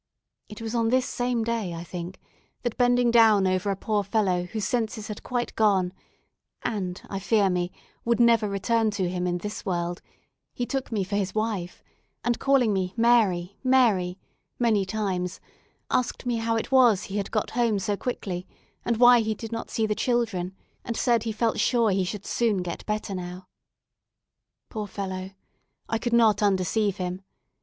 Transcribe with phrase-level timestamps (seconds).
[0.49, 2.19] It was on this same day, I think,
[2.63, 5.93] that bending down over a poor fellow whose senses had quite gone,
[6.63, 7.71] and, I fear me,
[8.03, 10.01] would never return to him in this world,
[10.55, 11.83] he took me for his wife,
[12.23, 14.17] and calling me "Mary, Mary,"
[14.57, 15.39] many times,
[15.91, 18.47] asked me how it was he had got home so quickly,
[18.83, 22.25] and why he did not see the children; and said he felt sure he should
[22.25, 23.45] soon get better now.
[24.67, 25.29] Poor fellow!
[25.87, 27.21] I could not undeceive him.